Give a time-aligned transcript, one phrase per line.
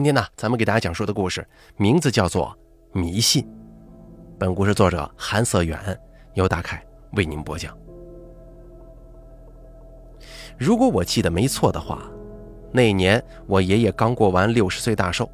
[0.00, 1.46] 今天呢，咱们给大家讲述的故事
[1.76, 2.56] 名字叫做
[2.98, 3.42] 《迷信》。
[4.38, 5.78] 本故事作者韩色远，
[6.32, 7.76] 由大凯为您播讲。
[10.56, 12.10] 如果我记得没错的话，
[12.72, 15.30] 那一年我爷爷刚过完六十岁大寿，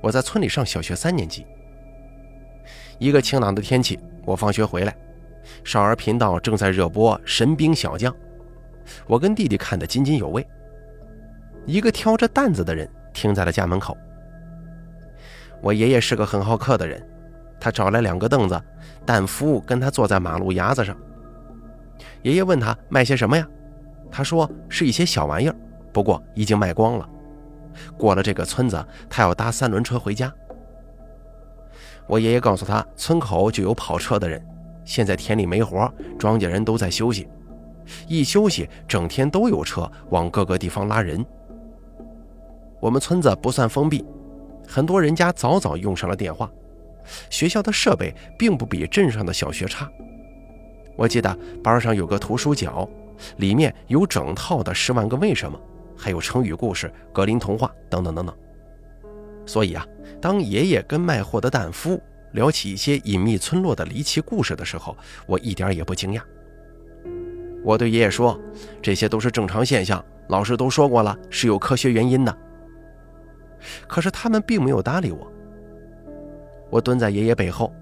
[0.00, 1.44] 我在村里上小学三年级。
[3.00, 4.96] 一个晴朗的天气，我放学回来，
[5.64, 8.12] 少儿频道正在热播《神兵小将》，
[9.08, 10.46] 我跟弟弟看得津津有味。
[11.66, 13.96] 一个挑着担子的人停在了家门口。
[15.62, 17.02] 我爷爷是个很好客的人，
[17.58, 18.62] 他找来两个凳子，
[19.06, 20.94] 担夫跟他坐在马路牙子上。
[22.20, 23.48] 爷爷问他卖些什么呀？
[24.12, 25.56] 他说是一些小玩意儿，
[25.94, 27.08] 不过已经卖光了。
[27.96, 30.30] 过了这个村子，他要搭三轮车回家。
[32.06, 34.44] 我爷爷告诉他，村口就有跑车的人，
[34.84, 37.26] 现在田里没活，庄稼人都在休息，
[38.06, 41.24] 一休息，整天都有车往各个地方拉人。
[42.80, 44.04] 我们村子不算封闭，
[44.66, 46.50] 很多人家早早用上了电话。
[47.30, 49.88] 学校的设备并不比镇上的小学差。
[50.96, 52.88] 我记得班上有个图书角，
[53.36, 55.58] 里面有整套的《十万个为什么》，
[55.96, 58.34] 还有成语故事、格林童话等等等等。
[59.46, 59.86] 所以啊，
[60.20, 62.00] 当爷爷跟卖货的担夫
[62.32, 66.20] 聊起一些隐秘村落的离奇故事的时候，我一点也不惊讶。
[67.62, 68.40] 我对爷爷说
[68.82, 72.36] ：“这些都是正常现象，老师都说过了，是有科学原因的。”
[73.86, 75.30] 可是他们并没有搭理我。
[76.70, 77.72] 我蹲在爷爷背后，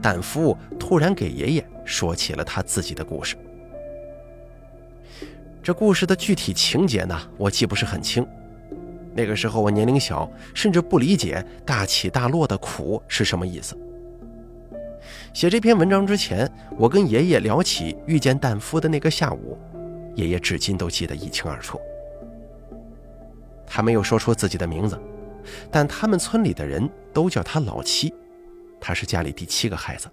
[0.00, 3.36] 但夫突然给爷爷说起了他自己的故事。
[5.62, 8.26] 这故事的具体情节呢，我记不是很清。
[9.14, 13.76] 那个时候我年龄小，甚至不理解“大起大落”的苦是什么意思。
[15.34, 19.58] 写这篇文章之前，我跟爷爷聊起遇见担夫的那个下午，
[20.14, 21.80] 爷爷至今都记得一清二楚。
[23.66, 24.98] 他没有说出自己的名字。
[25.70, 28.12] 但他们村里的人都叫他老七，
[28.80, 30.08] 他是家里第七个孩子。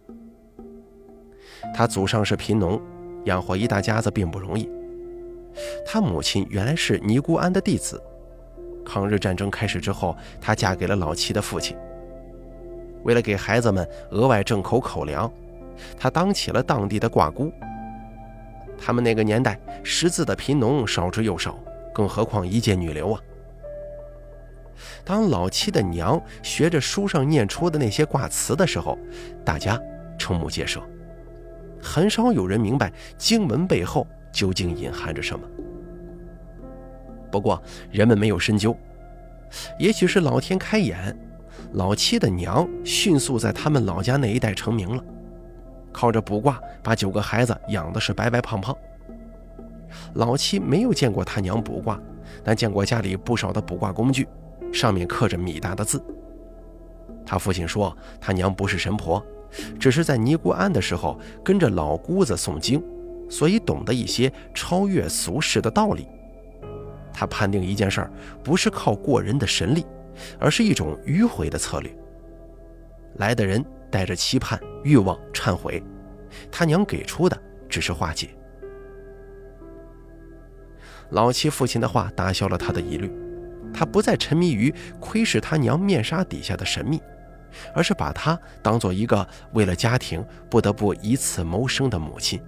[1.74, 2.82] 他祖上是贫农，
[3.26, 4.70] 养活一大家子并不容易。
[5.86, 8.02] 他母亲原来是尼姑庵的弟子，
[8.86, 11.76] 抗日战争开始之后，她嫁给了老七的父亲。
[13.04, 15.32] 为了给孩子们额外挣口口粮，
[15.98, 17.52] 她当起了当地的挂姑。
[18.78, 21.58] 他们那个年代识字的贫农少之又少，
[21.94, 23.22] 更何况一介女流啊！
[25.04, 28.98] 当老七的娘学着书上念出的那些卦词的时候，
[29.44, 29.80] 大家
[30.18, 30.82] 瞠目结舌，
[31.82, 35.48] 很少有人明白经文背后究竟隐含着什么。
[37.32, 38.76] 不过人们没有深究，
[39.78, 41.18] 也许是老天开眼，
[41.74, 45.04] 老七的娘迅速在他们老家那一带成名了，
[45.92, 48.76] 靠着卜卦把九个孩子养的是白白胖胖。
[50.16, 52.00] 老七没有见过他娘卜卦，
[52.44, 54.28] 但见过家里不少的卜卦工具。
[54.76, 56.04] 上面刻着米大的字。
[57.26, 59.26] 他父亲说，他娘不是神婆，
[59.80, 62.84] 只是在尼姑庵的时候跟着老姑子诵经，
[63.30, 66.08] 所以懂得一些超越俗世的道理。
[67.14, 68.12] 他判定一件事儿
[68.44, 69.86] 不是靠过人的神力，
[70.38, 71.90] 而是一种迂回的策略。
[73.16, 75.82] 来的人带着期盼、欲望、忏悔，
[76.52, 78.30] 他娘给出的只是化解。
[81.12, 83.10] 老七父亲的话打消了他的疑虑。
[83.76, 87.02] 他不再沉迷于窥视他娘面纱底下的神秘，
[87.74, 92.42] 而是把她当做一个为了家庭不得不以此谋生的母亲。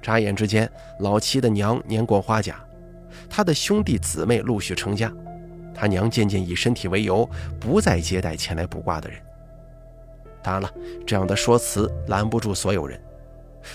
[0.00, 2.58] 眨眼之间，老七的娘年过花甲，
[3.28, 5.12] 他的兄弟姊妹陆续成家，
[5.74, 7.28] 他娘渐渐以身体为由，
[7.60, 9.20] 不再接待前来卜卦的人。
[10.42, 10.72] 当然了，
[11.06, 12.98] 这样的说辞拦不住所有人，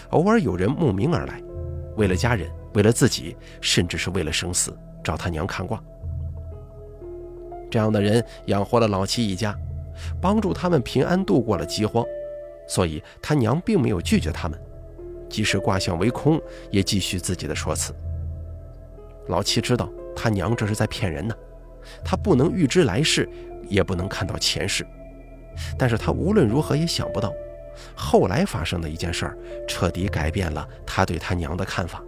[0.09, 1.40] 偶尔有人慕名而来，
[1.97, 4.75] 为了家人，为了自己，甚至是为了生死。
[5.03, 5.81] 找他娘看卦，
[7.69, 9.56] 这样的人养活了老七一家，
[10.22, 12.06] 帮助他们平安度过了饥荒，
[12.68, 14.59] 所以他娘并没有拒绝他们，
[15.30, 17.94] 即使卦象为空，也继续自己的说辞。
[19.28, 21.36] 老七知道他娘这是在骗人呢，
[22.03, 23.27] 他不能预知来世，
[23.68, 24.86] 也不能看到前世，
[25.77, 27.33] 但是他无论如何也想不到，
[27.95, 29.38] 后来发生的一件事儿，
[29.68, 32.04] 彻底改变了他对他娘的看法。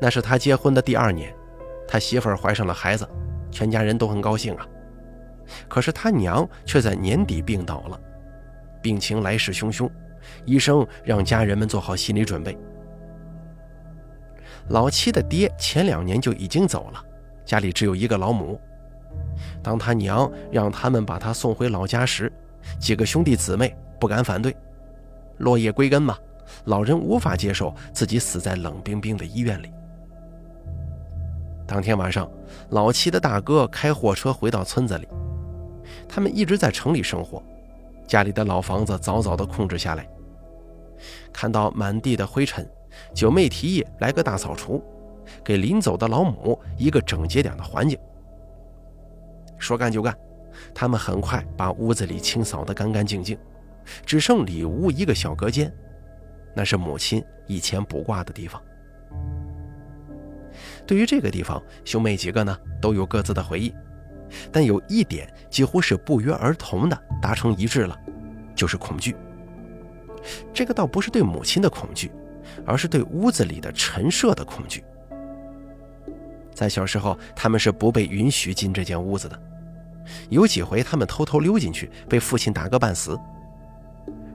[0.00, 1.34] 那是他结婚的第二年，
[1.86, 3.08] 他媳妇儿怀上了孩子，
[3.50, 4.66] 全家人都很高兴啊。
[5.68, 8.00] 可是他娘却在年底病倒了，
[8.80, 9.90] 病情来势汹汹，
[10.44, 12.56] 医生让家人们做好心理准备。
[14.68, 17.04] 老七的爹前两年就已经走了，
[17.44, 18.58] 家里只有一个老母。
[19.62, 22.32] 当他娘让他们把他送回老家时，
[22.80, 24.56] 几个兄弟姊妹不敢反对，
[25.38, 26.16] 落叶归根嘛，
[26.64, 29.70] 老人无法接受自己死在冷冰冰的医院里。
[31.66, 32.30] 当天晚上，
[32.70, 35.08] 老七的大哥开货车回到村子里，
[36.08, 37.42] 他们一直在城里生活，
[38.06, 40.06] 家里的老房子早早的控制下来。
[41.32, 42.68] 看到满地的灰尘，
[43.14, 44.82] 九妹提议来个大扫除，
[45.42, 47.98] 给临走的老母一个整洁点的环境。
[49.58, 50.14] 说干就干，
[50.74, 53.38] 他们很快把屋子里清扫得干干净净，
[54.04, 55.72] 只剩里屋一个小隔间，
[56.54, 58.62] 那是母亲以前卜卦的地方。
[60.86, 63.74] 对于这个地方，兄妹几个呢都有各自的回忆，
[64.52, 67.98] 但有一点几乎是不约而同的达成一致了，
[68.54, 69.16] 就是恐惧。
[70.52, 72.10] 这个倒不是对母亲的恐惧，
[72.64, 74.84] 而是对屋子里的陈设的恐惧。
[76.54, 79.38] 在小时候，他们是不被允许进这间屋子的，
[80.30, 83.18] 有几回他们偷偷溜进去，被父亲打个半死。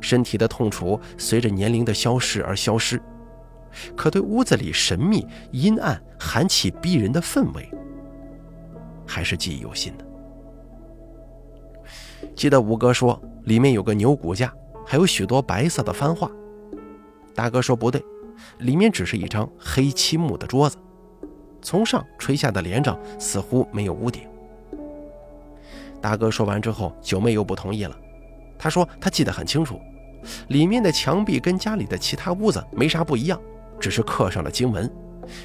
[0.01, 3.01] 身体的痛楚随着年龄的消逝而消失。
[3.95, 7.69] 可对屋子里神秘、阴暗、寒气逼人的氛围，
[9.05, 10.05] 还是记忆犹新的。
[12.35, 14.51] 记得五哥说里面有个牛骨架，
[14.85, 16.29] 还有许多白色的番画。
[17.35, 18.03] 大哥说不对，
[18.57, 20.77] 里面只是一张黑漆木的桌子，
[21.61, 24.23] 从上垂下的帘帐似乎没有屋顶。
[26.01, 27.95] 大哥说完之后，九妹又不同意了。
[28.59, 29.81] 他说他记得很清楚，
[30.49, 33.41] 里面的墙壁跟家里的其他屋子没啥不一样。
[33.79, 34.91] 只是刻上了经文，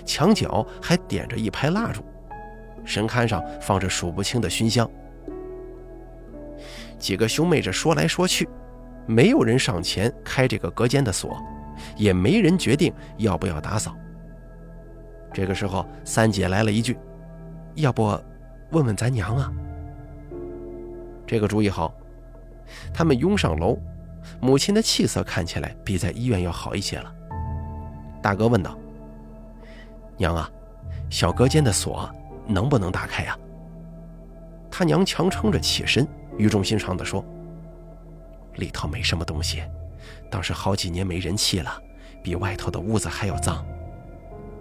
[0.04, 2.02] 墙角还点着一排蜡烛，
[2.84, 4.90] 神龛上放着数不清的熏香。
[6.98, 8.48] 几个兄妹这说来说去，
[9.06, 11.40] 没有人上前开这个隔间的锁，
[11.96, 13.94] 也没人决定要不要打扫。
[15.32, 16.98] 这个时候，三姐来了一句
[17.76, 18.04] ：“要不
[18.72, 19.52] 问问咱娘啊？”
[21.24, 21.94] 这个主意好。
[22.92, 23.78] 他们拥上楼，
[24.40, 27.12] 母亲的气色看起来比在医院要好一些了。
[28.22, 28.78] 大哥问道
[30.16, 30.50] ：“娘啊，
[31.10, 32.10] 小隔间的锁
[32.46, 33.38] 能不能打开呀？”
[34.70, 36.06] 他娘强撑着起身，
[36.36, 37.24] 语重心长地说
[38.56, 39.62] ：“里头没什么东西，
[40.30, 41.80] 倒是好几年没人气了，
[42.22, 43.64] 比外头的屋子还要脏。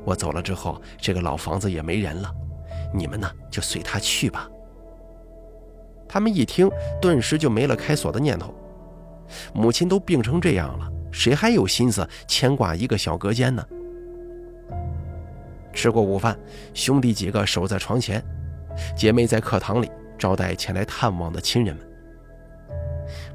[0.05, 2.31] 我走了之后，这个老房子也没人了，
[2.93, 4.47] 你们呢就随他去吧。”
[6.13, 6.69] 他们一听，
[7.01, 8.53] 顿时就没了开锁的念头。
[9.51, 10.87] 母亲都病成这样了。
[11.11, 13.65] 谁还有心思牵挂一个小隔间呢？
[15.73, 16.37] 吃过午饭，
[16.71, 18.23] 兄弟几个守在床前，
[18.95, 21.83] 姐妹在课堂里招待前来探望的亲人们。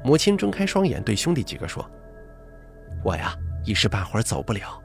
[0.01, 1.85] 母亲睁开双眼，对兄弟几个说
[3.03, 3.35] ：“我呀，
[3.65, 4.81] 一时半会儿走不了，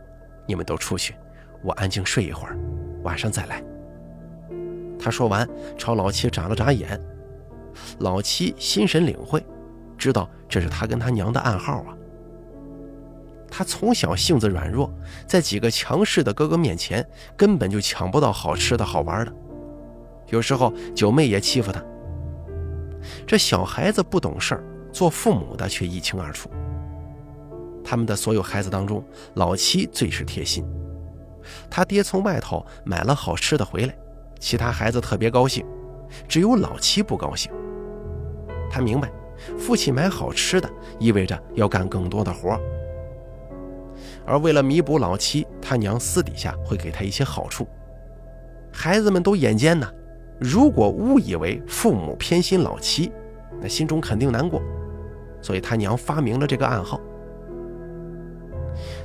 [0.48, 1.14] 你们都出去，
[1.62, 2.58] 我安静睡一会儿，
[3.04, 3.62] 晚上再来。”
[4.98, 5.48] 他说完，
[5.78, 7.00] 朝老七眨了眨眼。
[7.98, 9.44] 老七心神领会，
[9.96, 11.96] 知道这是他跟他娘的暗号啊。
[13.50, 14.92] 他从小性子软弱，
[15.28, 17.06] 在几个强势的哥哥面前，
[17.36, 19.32] 根本就抢不到好吃的好玩的。
[20.30, 21.80] 有时候九妹也欺负他。
[23.26, 26.50] 这小孩子不懂事儿，做父母的却一清二楚。
[27.84, 29.04] 他们的所有孩子当中，
[29.34, 30.64] 老七最是贴心。
[31.70, 33.94] 他爹从外头买了好吃的回来，
[34.40, 35.64] 其他孩子特别高兴，
[36.26, 37.52] 只有老七不高兴。
[38.74, 39.08] 他明白，
[39.56, 40.68] 父亲买好吃的
[40.98, 42.58] 意味着要干更多的活。
[44.26, 47.68] 而为了弥补老七，他娘私底下会给他一些好处。
[48.72, 49.88] 孩子们都眼尖呐，
[50.40, 53.12] 如果误以为父母偏心老七，
[53.60, 54.60] 那心中肯定难过。
[55.40, 57.00] 所以他娘发明了这个暗号。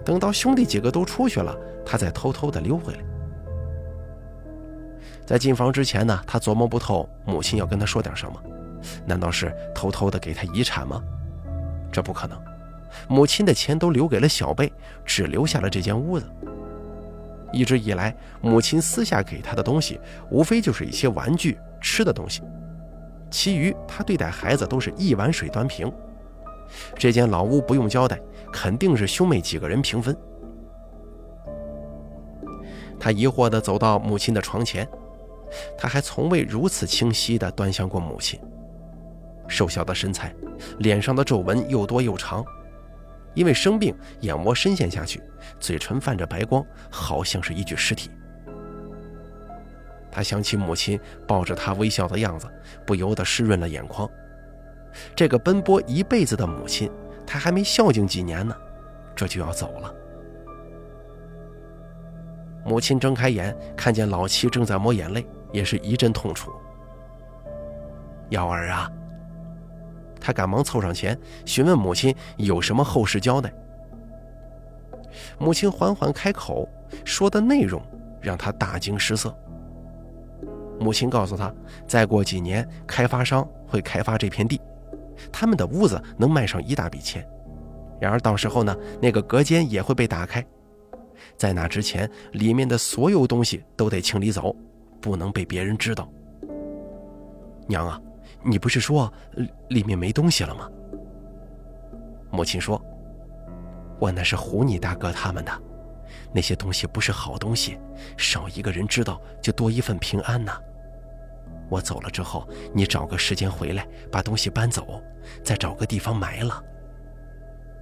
[0.04, 3.00] 等到兄弟几个都出去了，他再偷偷的溜回来。
[5.28, 8.42] 在进房之前呢，他琢磨不透母亲要跟他说点什么，
[9.06, 11.02] 难道是偷偷的给他遗产吗？
[11.92, 12.40] 这不可能。
[13.08, 14.72] 母亲的钱都留给了小贝，
[15.06, 16.26] 只留下了这间屋子。
[17.52, 22.42] 一直以来，母亲私下给他的东西，无非就是一些玩具、吃的东西，
[23.32, 25.92] 其余他对待孩子都是一碗水端平。
[26.96, 28.20] 这间老屋不用交代，
[28.54, 30.16] 肯定是兄妹几个人平分。
[33.00, 34.88] 他疑惑地走到母亲的床前，
[35.78, 38.40] 他还从未如此清晰地端详过母亲。
[39.50, 40.34] 瘦小的身材，
[40.78, 42.46] 脸上的皱纹又多又长。
[43.34, 45.22] 因为生病，眼窝深陷下去，
[45.60, 48.10] 嘴唇泛着白光，好像是一具尸体。
[50.12, 52.48] 他想起母亲抱着他微笑的样子，
[52.86, 54.10] 不由得湿润了眼眶。
[55.16, 56.92] 这个奔波一辈子的母亲，
[57.26, 58.56] 他还没孝敬几年呢，
[59.16, 59.94] 这就要走了。
[62.66, 66.52] 母亲睁开眼，看见老七正在抹眼泪，也是一阵痛楚。
[68.30, 68.92] 幺儿啊！
[70.20, 73.52] 他赶忙凑上前询问母亲有什么后事交代。
[75.38, 76.68] 母亲缓缓开口，
[77.04, 77.82] 说的内容
[78.22, 79.36] 让他大惊失色。
[80.80, 81.54] 母亲告诉他，
[81.88, 84.62] 再过几年开发商会开发这片地，
[85.32, 87.28] 他们的屋子能卖上一大笔钱。
[88.00, 90.46] 然而到时候呢，那个隔间也会被打开，
[91.36, 94.56] 在那之前，里面的所有东西都得清理走，
[95.02, 96.10] 不能被别人知道。
[97.68, 98.00] 娘啊，
[98.44, 99.12] 你不是说
[99.70, 100.70] 里面没东西了吗？
[102.32, 102.80] 母亲说
[104.00, 105.52] ：“我那是唬你大哥他们的，
[106.32, 107.80] 那些东西不是好东西，
[108.18, 110.58] 少一个人知道就多一份平安呐。
[111.70, 115.02] 我走了之后，你找个时间回来，把东西搬走，
[115.44, 116.64] 再找个地方埋了。”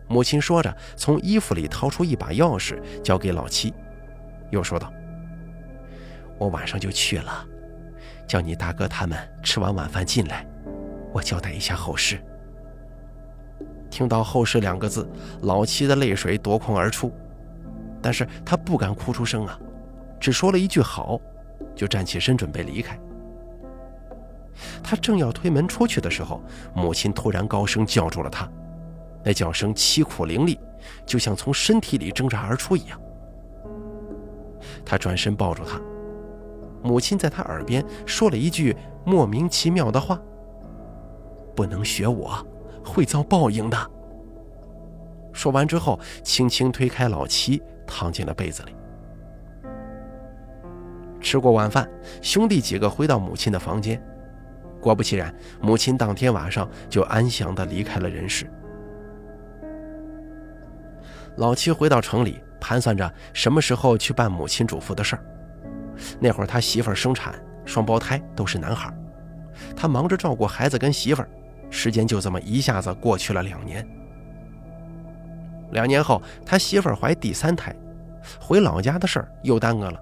[0.09, 3.73] 母亲说着，从衣服里掏出一把钥匙，交给老七，
[4.49, 4.91] 又说道
[6.39, 7.45] ：“我晚上就去了，
[8.27, 10.45] 叫你大哥他们吃完晚饭进来，
[11.13, 12.19] 我交代一下后事。”
[13.89, 15.09] 听到“后事”两个字，
[15.41, 17.11] 老七的泪水夺眶而出，
[18.01, 19.57] 但是他不敢哭出声啊，
[20.19, 21.19] 只说了一句“好”，
[21.73, 22.99] 就站起身准备离开。
[24.83, 26.43] 他正要推门出去的时候，
[26.75, 28.47] 母亲突然高声叫住了他。
[29.23, 30.59] 那叫声凄苦凌厉，
[31.05, 33.01] 就像从身体里挣扎而出一样。
[34.85, 35.81] 他转身抱住她，
[36.83, 40.19] 母亲在他耳边说了一句莫名其妙的话
[41.55, 42.45] ：“不能学我，
[42.83, 43.77] 会遭报应的。”
[45.33, 48.75] 说完之后，轻轻推开老七，躺进了被子里。
[51.19, 51.89] 吃过晚饭，
[52.21, 54.01] 兄弟几个回到母亲的房间，
[54.79, 58.49] 果不其然，母亲当天晚上就安详地离开了人世。
[61.35, 65.23] 老七回到城里，盘算着什么时候去办母亲嘱咐的事儿。
[66.19, 67.33] 那会儿他媳妇儿生产，
[67.65, 68.93] 双胞胎都是男孩，
[69.75, 71.29] 他忙着照顾孩子跟媳妇儿，
[71.69, 73.87] 时间就这么一下子过去了两年。
[75.71, 77.75] 两年后，他媳妇儿怀第三胎，
[78.39, 80.01] 回老家的事儿又耽搁了。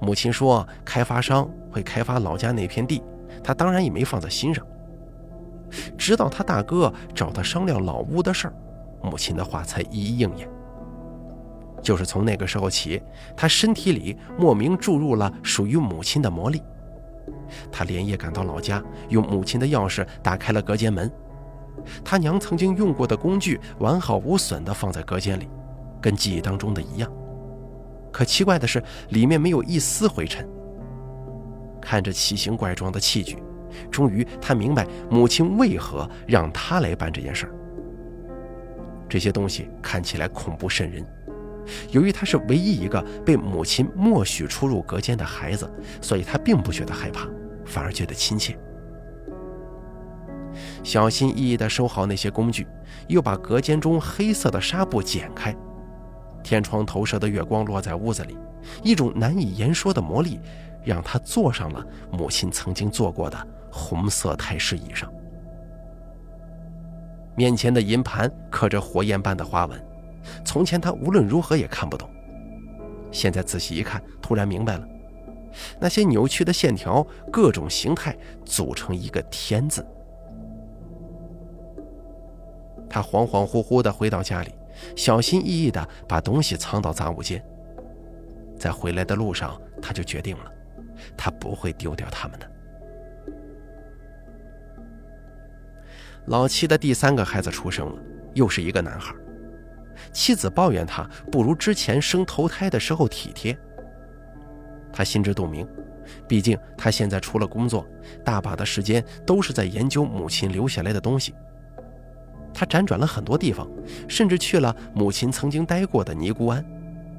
[0.00, 3.02] 母亲说开发商会开发老家那片地，
[3.42, 4.66] 他当然也没放在心上。
[5.96, 8.54] 直到他大哥找他商量老屋的事儿。
[9.02, 10.48] 母亲的话才一一应验。
[11.84, 13.00] 就是从那个时候起，
[13.36, 16.60] 他身体里莫名注入了属于母亲的魔力。
[17.70, 21.10] 他连夜赶到老家，用母亲的钥匙打开了隔间门。
[22.02, 25.46] 他娘曾经用过的工具完好无损地放在隔间里，
[26.00, 27.12] 跟记忆当中的一样。
[28.10, 30.48] 可奇怪的是，里面没有一丝灰尘。
[31.82, 33.36] 看着奇形怪状的器具，
[33.90, 37.54] 终于他明白母亲为何让他来办这件事儿。
[39.06, 41.04] 这些东西看起来恐怖渗人。
[41.90, 47.28] 由于他是唯一一个被母亲默许出入隔间的孩子，所以他并不觉得害怕，
[47.64, 48.58] 反而觉得亲切。
[50.82, 52.66] 小心翼翼地收好那些工具，
[53.08, 55.54] 又把隔间中黑色的纱布剪开。
[56.42, 58.36] 天窗投射的月光落在屋子里，
[58.82, 60.38] 一种难以言说的魔力，
[60.84, 65.10] 让他坐上了母亲曾经坐过的红色太师椅上。
[67.34, 69.82] 面前的银盘刻着火焰般的花纹，
[70.44, 72.08] 从前他无论如何也看不懂，
[73.10, 74.88] 现在仔细一看，突然明白了，
[75.80, 79.86] 那些扭曲的线条，各种形态组成一个“天”字。
[82.88, 84.52] 他恍恍惚惚地回到家里，
[84.96, 87.44] 小心翼翼地把东西藏到杂物间。
[88.56, 90.52] 在回来的路上，他就决定了，
[91.16, 92.50] 他不会丢掉他们的。
[96.26, 98.02] 老七的第三个孩子出生了，
[98.32, 99.14] 又是一个男孩。
[100.14, 103.54] 妻子抱怨他不如之前生头胎的时候体贴。
[104.92, 105.66] 他心知肚明，
[106.28, 107.84] 毕竟他现在除了工作，
[108.24, 111.34] 大把的时间都是在研究母亲留下来的东西。
[112.54, 113.68] 他辗转了很多地方，
[114.08, 116.64] 甚至去了母亲曾经待过的尼姑庵，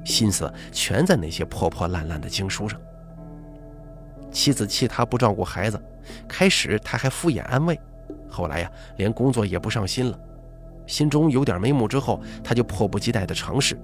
[0.02, 2.80] 心思全在那些破破烂烂的经书上。
[4.32, 5.78] 妻子气他不照顾孩子，
[6.26, 7.78] 开始他还敷衍安慰。
[8.26, 10.18] 后来呀，连工作也不上心了，
[10.86, 13.78] 心中有点眉目之后，他就迫不及待地尝试，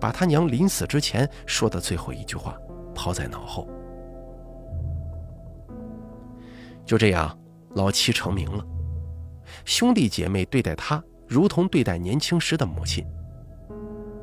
[0.00, 2.56] 把他娘临死之前说的最后一句话
[2.94, 3.68] 抛在脑后。
[6.84, 7.38] 就这样，
[7.74, 8.64] 老七成名了，
[9.64, 13.04] 兄弟姐妹对待他如同对待年轻时的母亲。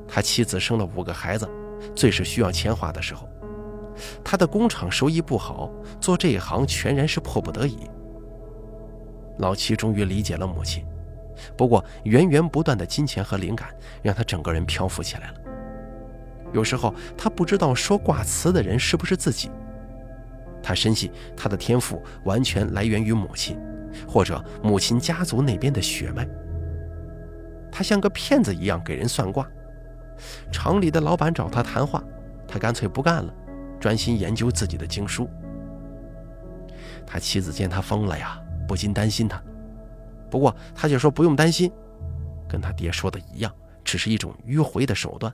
[0.08, 1.50] 他妻子生了五个孩子，
[1.96, 3.30] 最是需要钱花的时候，
[4.24, 5.72] 他的工厂收益不好，
[6.02, 7.78] 做这一行全然是迫不得已。
[9.38, 10.84] 老七终于理解了母亲，
[11.58, 13.70] 不过源源不断的金钱和灵感
[14.02, 15.34] 让他整个人漂浮起来了。
[16.52, 19.52] 有时候他不知道说卦辞的人是不是自己，
[20.64, 23.60] 他深信他的天赋完全来源于母亲，
[24.08, 26.28] 或者母亲家族那边的血脉。
[27.72, 29.48] 他像个骗子一样给人算卦，
[30.52, 32.04] 厂里的老板找他谈话，
[32.48, 33.34] 他干脆不干了，
[33.80, 35.30] 专心研究自己的经书。
[37.06, 39.42] 他妻子见他疯了呀，不禁担心他。
[40.30, 41.72] 不过他就说不用担心，
[42.48, 45.34] 跟他爹说的一样，只是一种迂回的手段。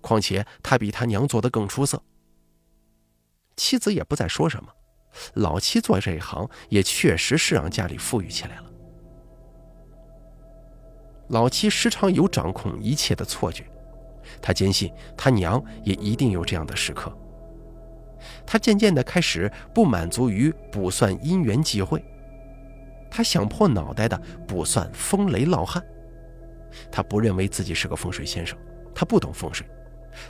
[0.00, 2.02] 况且他比他娘做的更出色。
[3.56, 4.70] 妻子也不再说什么。
[5.34, 8.64] 老七做这一行也确实是让家里富裕起来了。
[11.28, 13.64] 老七时常有掌控一切的错觉，
[14.40, 17.12] 他坚信他娘也一定有这样的时刻。
[18.46, 22.02] 他渐渐的开始不满足于卜算姻缘际会，
[23.14, 25.84] 他想破脑袋的不算风雷涝旱。
[26.90, 28.58] 他不认为自己是个风水先生，
[28.94, 29.66] 他不懂风水。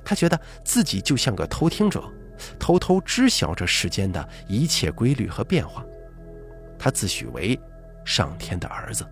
[0.05, 2.03] 他觉得自己就像个偷听者，
[2.59, 5.85] 偷偷知晓着世间的一切规律和变化。
[6.77, 7.57] 他自诩为
[8.05, 9.07] 上天的儿子。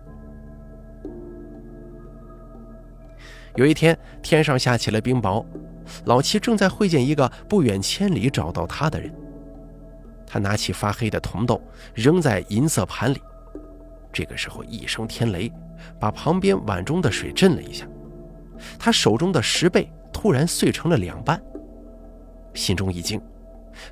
[3.55, 5.45] 有一天，天上下起了冰雹，
[6.03, 9.13] 老七正在会见一个不远千里找到他的人。
[10.27, 11.61] 他拿起发黑的铜豆，
[11.93, 13.21] 扔在银色盘里。
[14.11, 15.51] 这个时候，一声天雷，
[15.99, 17.87] 把旁边碗中的水震了一下。
[18.77, 19.91] 他手中的石贝。
[20.13, 21.41] 突然碎成了两半，
[22.53, 23.19] 心中一惊，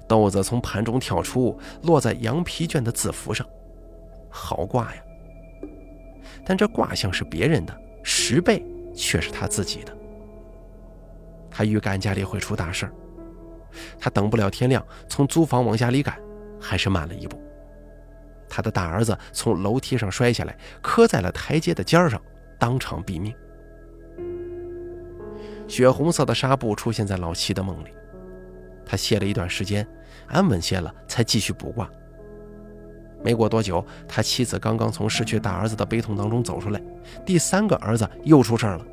[0.06, 3.48] 豆子从盘中跳出，落在羊皮卷的字符上。
[4.30, 5.02] 好卦呀！
[6.46, 9.98] 但这卦象是别人的，石贝却是他自己的。
[11.50, 12.88] 他预感家里会出大事
[13.98, 16.20] 他等不了天亮，从租房往家里赶，
[16.62, 17.42] 还是慢了一步。
[18.50, 22.22] 他的大儿子从楼梯上摔下来，磕在了台阶的尖上，
[22.58, 23.34] 当场毙命。
[25.68, 27.90] 血红色的纱布出现在老七的梦里，
[28.86, 29.88] 他歇了一段时间，
[30.28, 31.88] 安稳些了，才继续卜卦。
[33.24, 36.82] 没过多久，他妻子刚刚从失去大儿子的悲痛当中走出来，
[37.26, 38.84] 第三个儿子又出事了。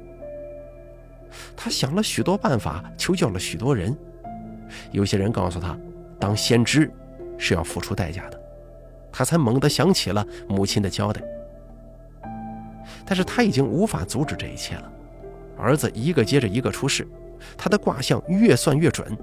[1.56, 3.96] 他想了许多办法，求教了许多人，
[4.90, 5.78] 有些人告诉他，
[6.18, 6.90] 当先知
[7.38, 8.40] 是要付出代价的，
[9.16, 11.22] 他才猛地想起了母亲的交代。
[13.06, 14.92] 但是他已经无法阻止这一切了。
[15.56, 17.08] 儿子一个接着一个出事，
[17.56, 19.16] 他的卦象越算越准，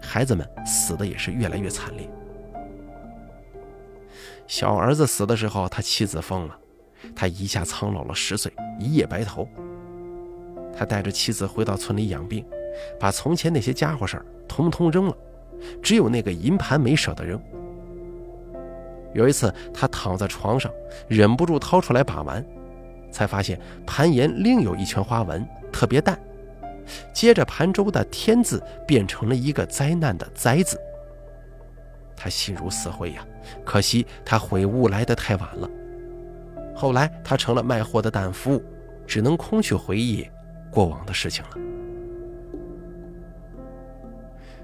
[0.00, 2.08] 孩子们死的也是越来越惨烈。
[4.46, 6.56] 小儿子死的时候，他妻子疯了，
[7.16, 9.48] 他一下苍老了十岁，一夜白头。
[10.76, 12.46] 他带着妻子回到村里养病，
[13.00, 15.16] 把从前那些家伙事儿通通扔了，
[15.82, 17.40] 只有那个银盘没舍得扔。
[19.12, 20.70] 有一次，他躺在床上，
[21.08, 22.44] 忍不住掏出来把玩，
[23.10, 25.46] 才发现盘沿另有一圈花纹。
[25.72, 26.18] 特别淡，
[27.12, 30.76] 接着盘中的“天”字变成了一个灾难的“灾”字。
[32.16, 33.24] 他心如死灰呀，
[33.64, 35.70] 可惜他悔悟来得太晚了。
[36.74, 38.60] 后来他成了卖货的担夫，
[39.06, 40.28] 只能空去回忆
[40.70, 41.50] 过往的事情了。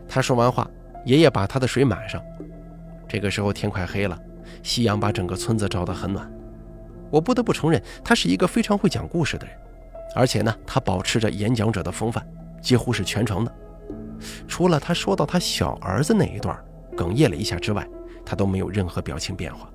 [0.09, 0.69] 他说完话，
[1.05, 2.21] 爷爷把他的水满上。
[3.09, 4.21] 这个时候天快黑了，
[4.63, 6.31] 夕阳把整个村子照得很暖。
[7.11, 9.57] 我不得不承认，他是一个非常会讲故事的人。
[10.15, 12.27] 而且呢，他保持着演讲者的风范，
[12.61, 13.53] 几乎是全程的。
[14.49, 16.59] 除了他说到他小儿子那一段
[16.97, 17.87] 哽咽了一下之外，
[18.25, 19.69] 他都没有任何表情变化。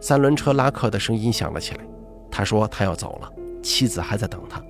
[0.00, 1.84] 三轮车拉客的声音响了起来，
[2.30, 4.62] 他说他要走了，妻子还在等他。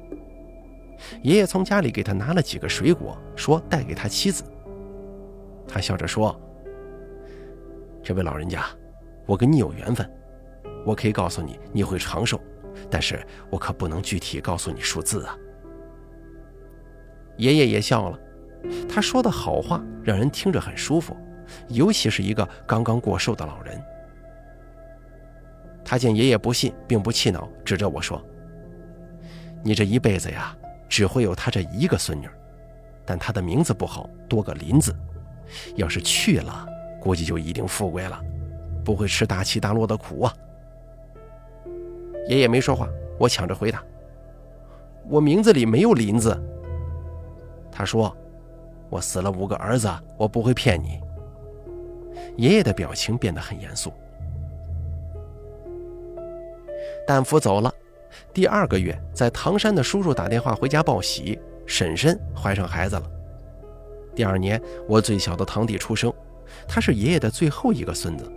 [1.22, 4.44] 爷爷从家里给他拿了几个水果，说带给他妻子。
[5.66, 6.38] 他笑着说
[8.08, 8.64] ：“这位老人家，
[9.26, 10.10] 我跟你有缘分，
[10.86, 12.40] 我可以告诉你，你会长寿。”
[12.90, 15.36] 但是我可不能具体告诉你数字啊！
[17.36, 18.18] 爷爷也笑了，
[18.88, 21.14] 他说的好话让人听着很舒服，
[21.68, 23.78] 尤其是一个刚刚过寿的老人。
[25.84, 28.24] 他见爷爷不信，并不气恼，指着我说
[29.62, 30.56] ：“你这一辈子呀，
[30.88, 32.26] 只会有他这一个孙女，
[33.04, 34.96] 但他的名字不好，多个林字，
[35.76, 36.66] 要是去了，
[37.00, 38.20] 估计就一定富贵了，
[38.84, 40.34] 不会吃大起大落的苦啊。”
[42.28, 43.82] 爷爷没说话，我抢着回答
[45.08, 46.38] ：“我名字里没有林字。”
[47.72, 48.14] 他说
[48.90, 51.00] ：“我死了五个儿子，我不会骗你。”
[52.36, 53.92] 爷爷的表情变得很严肃。
[57.06, 57.72] 旦夫走了，
[58.34, 63.02] 第二个月，在唐山的叔叔打电话回家报喜，婶婶怀上孩子了。
[64.14, 66.12] 第二年，我最小的堂弟出生，
[66.66, 68.30] 他是爷爷的最后一个孙子，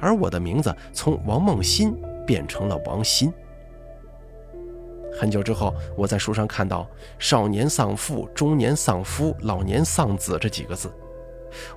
[0.00, 1.96] 而我的名字从王梦欣。
[2.26, 3.32] 变成了王鑫。
[5.16, 6.84] 很久之后，我在书上看到
[7.20, 10.92] “少年丧父，中年丧夫，老年丧子”这几个字，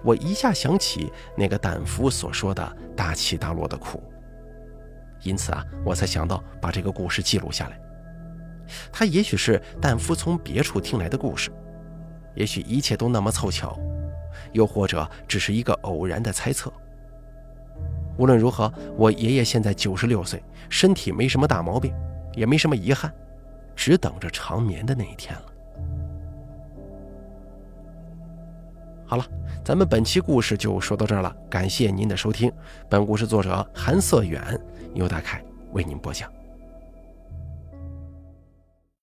[0.03, 4.01] 我一下想起那个胆夫所说的大起大落的苦，
[5.21, 7.79] 因此啊，我才想到把这个故事记录下来。
[8.91, 11.51] 他也许是旦夫从别处听来的故事，
[12.33, 13.77] 也许一切都那么凑巧，
[14.51, 16.71] 又或者只是一个偶然的猜测。
[18.17, 21.93] 无论如何，我爷爷现在九十六岁，身体没什么大毛病，
[22.33, 23.13] 也没什么遗憾，
[23.75, 25.45] 只等着长眠的那一天了。
[29.05, 29.25] 好了，
[29.63, 32.51] 咱们本期故事就说到这儿了，感谢您的收听。
[32.89, 34.59] 本故事作者韩色远，
[34.93, 36.29] 由大凯为您播讲。